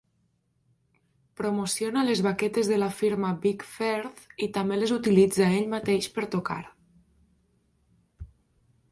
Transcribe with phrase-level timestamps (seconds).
[1.39, 6.25] Promociona les baquetes de la firma Vic Firth i també les utilitza ell mateix per
[6.37, 6.59] tocar.